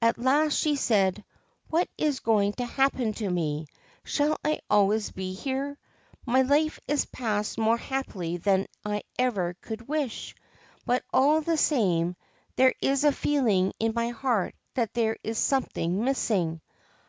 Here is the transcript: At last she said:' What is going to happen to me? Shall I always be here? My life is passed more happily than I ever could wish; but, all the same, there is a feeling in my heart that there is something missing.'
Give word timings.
At 0.00 0.18
last 0.18 0.52
she 0.56 0.76
said:' 0.76 1.24
What 1.68 1.88
is 1.98 2.20
going 2.20 2.52
to 2.58 2.64
happen 2.64 3.12
to 3.14 3.28
me? 3.28 3.66
Shall 4.04 4.36
I 4.44 4.60
always 4.70 5.10
be 5.10 5.32
here? 5.32 5.76
My 6.24 6.42
life 6.42 6.78
is 6.86 7.06
passed 7.06 7.58
more 7.58 7.76
happily 7.76 8.36
than 8.36 8.68
I 8.84 9.02
ever 9.18 9.56
could 9.60 9.88
wish; 9.88 10.36
but, 10.86 11.02
all 11.12 11.40
the 11.40 11.56
same, 11.58 12.14
there 12.54 12.74
is 12.80 13.02
a 13.02 13.10
feeling 13.10 13.72
in 13.80 13.94
my 13.96 14.10
heart 14.10 14.54
that 14.74 14.94
there 14.94 15.16
is 15.24 15.38
something 15.38 16.04
missing.' 16.04 16.60